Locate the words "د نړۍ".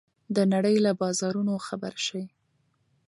0.35-0.75